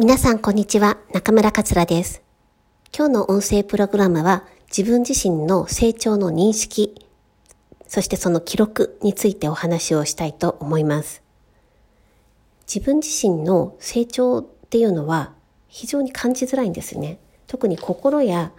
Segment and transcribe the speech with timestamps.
[0.00, 2.22] 皆さんこんにちは、中村桂です。
[2.96, 7.06] 今日の音声プログラムは自分自身の成長の認識、
[7.86, 11.22] そしてその記録についてお話をしたいと思います。
[12.66, 15.34] 自分自身の成長っていうのは
[15.68, 17.18] 非常に感じづらいんですね。
[17.46, 18.52] 特に心や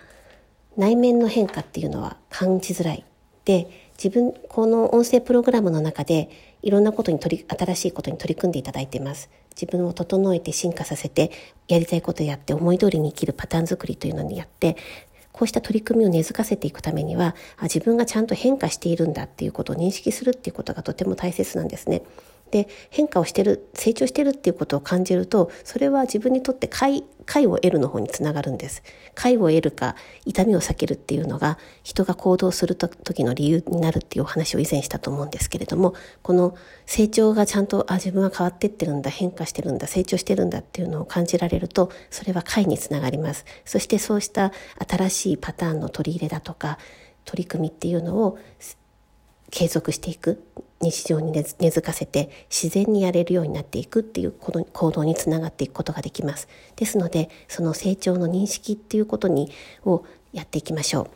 [0.78, 3.04] 内面の変化っていうのは感じづらい。
[3.46, 6.32] で、自分、この音声プログラムの中で
[6.64, 9.30] いろんなことに取り、新しいことに取り組んでいただいています。
[9.52, 11.30] 自分を整えて進化させて、
[11.68, 14.76] やりたいことやって思い通りに生きるパターン作りというのにやって、
[15.32, 22.02] こうした取り組みを根付かせていくためには、自分がちゃんと変化しているんだっていうことを認識するっていうことがとても大切なんですね。
[22.52, 28.84] で変化をしてる成長してるっていうことを感じるとそれは自分にとって快快を得るの方につながるんです。
[29.16, 35.94] 快を得るか痛みを避けるっていうのが人が行動する時の理由になるっていうお話を以前したと思うんですけれども
[36.24, 36.56] この
[36.86, 43.46] 成長がちゃんとあ自分は変わってってるんだ変化してるんだ成長してるんだっていうのを感じられるとそれは快につながります。
[43.66, 44.52] そしてそうした
[44.88, 46.78] 新しいパターンの取り入れだとか
[47.26, 48.38] 取り組みっていうのを
[49.52, 50.44] 継続していく。
[50.82, 56.48] 日常に根付かせて自然にやれるようになっていくっていう行動につながっていくことができます。
[56.76, 59.52] ですのでその成長の認識っていうことに
[59.86, 61.10] をやっていきましょう。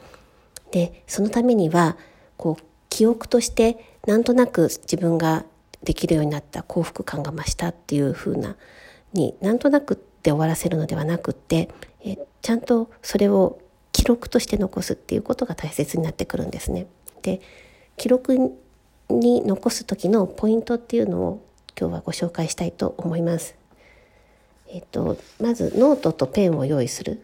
[0.71, 1.97] でそのためには
[2.37, 5.45] こう記憶としてなんとなく自分が
[5.83, 8.55] できるようになった幸福感が増したっていう風な
[9.13, 11.69] になんとなくって終わらせるのではなくって
[12.03, 13.59] えちゃんとそれを
[13.91, 16.87] 記録として残すっていうことが大切になってくるんですね。
[17.21, 17.41] で
[17.97, 18.35] 記録
[19.09, 21.45] に残す時のポイントっていうのを
[21.79, 23.55] 今日はご紹介したいと思います。
[24.67, 27.23] えっと、まずノートとペンを用意する。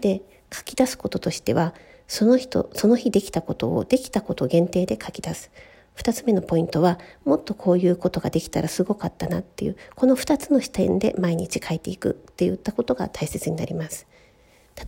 [0.00, 1.74] で、書き出すこととしては、
[2.06, 5.50] その人、その日できたことをできたこと限定で書き出す。
[5.94, 14.06] 二つ目のポイントは、もっとこういうことができたらすごかったなっていう、この二つの視点で毎日書いていくって言ったことが大切になります。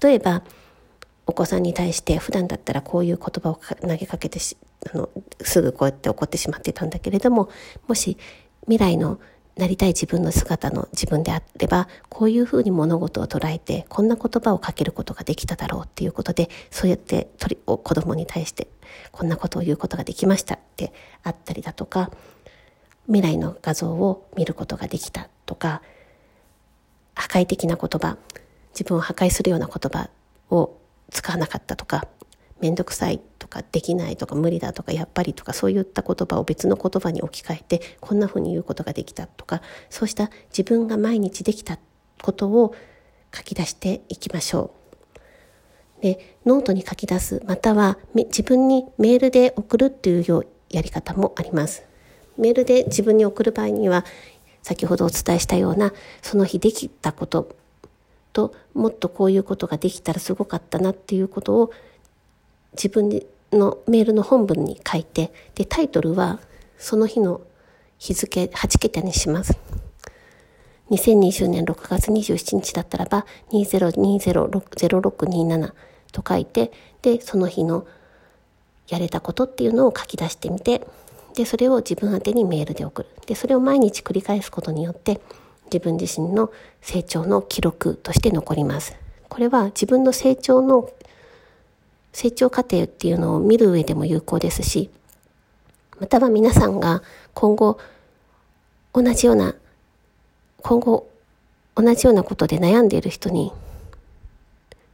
[0.02, 0.42] 例えば、
[1.26, 4.38] お子さんに対して普段だったらこういう言葉を投げかけて
[4.92, 5.08] あの
[5.40, 7.50] すぐこうやって怒ってしまってたんだけれども
[7.88, 8.16] もし
[8.62, 9.18] 未来の
[9.56, 17.30] なりたい自分の姿の自分であればこういうふうに物事を捉えてこんな言葉をかけることができただろうっていうことでそうやって
[17.64, 18.68] 子供に対して
[19.12, 22.10] こんなことを言うことができましたってあったりだとか
[23.06, 25.80] 未来の画像を見ることができたとか
[27.14, 28.18] 破壊的な言葉
[28.72, 30.10] 自分を破壊するような言葉
[30.50, 30.76] を
[31.10, 32.08] 使わなかったとか
[32.60, 41.78] 面倒くさいとかできないとか無理だとかやっぱりとかそういった言葉を別の言葉に置き換えてこんな風に言うことができたとかそうした自分が毎日できた
[42.22, 42.74] ことを
[43.34, 44.72] 書き出していきましょ
[46.00, 46.02] う。
[46.02, 51.84] でノートに書き出すまたは自分にメールで送るっていうようやり方もあります。
[52.38, 54.04] メールで自分に送る場合には
[54.62, 57.56] 先ほどお伝えしたようなその日できたこと
[58.36, 61.72] ともっとこういうことができたらすごかったなっていうことを
[62.72, 63.08] 自分
[63.50, 66.38] のメールの本文に書いてでタイトルは
[66.76, 67.40] その日の
[67.96, 69.58] 日付8桁にします。
[70.90, 75.72] 2020年6月27日だったらば2020-0627
[76.12, 76.70] と書いて
[77.00, 77.86] でその日の
[78.86, 80.86] やれたことっていうのを書き出してみて
[81.34, 85.20] でそれを自分宛にメールで送るでそれを毎日繰り返すことによって
[85.66, 86.50] 自分自身の
[86.80, 88.96] 成長の記録として残ります。
[89.28, 90.90] これは自分の成長の
[92.12, 94.90] 成長過程っていうのを見る上でも有効ですし、
[96.00, 97.02] または皆さんが
[97.34, 97.78] 今後
[98.92, 99.54] 同じような、
[100.62, 101.08] 今後
[101.74, 103.52] 同じようなことで悩んでいる人に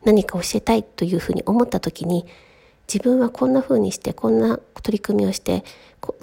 [0.05, 2.27] 何か教えたいというふうに思った時に
[2.93, 5.65] 自分はこんな風にしてこんな取り組みをして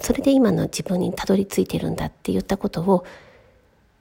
[0.00, 3.04] それで今の自分にたどり着いてるんだって言ったことを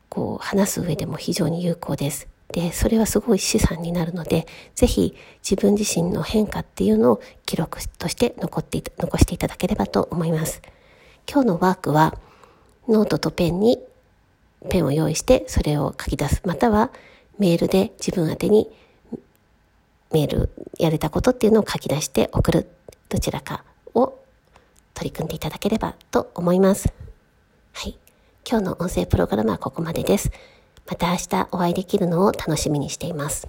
[0.10, 2.28] こう話す上でも非常に有効です。
[2.52, 5.16] で、それはすごい資産になるので、ぜひ
[5.48, 10.62] 自分自身の変化っていうのを記録として残って残していただければと思います。
[11.32, 12.18] 今日のワークは
[12.88, 13.80] ノートとペンに
[14.70, 16.42] ペンを用意してそれを書き出す。
[16.44, 16.92] または
[17.38, 18.68] メールで自分宛に
[20.12, 22.68] メールやれたことっていうのを書き出して送る。
[23.10, 23.64] どちらか
[23.94, 24.20] を
[24.96, 26.92] 取り組んでいただければと思います。
[27.74, 27.98] はい。
[28.52, 30.32] 今日の音声プログラムはここまでです。
[30.88, 33.48] また明日お会いできるのを楽しみにしています。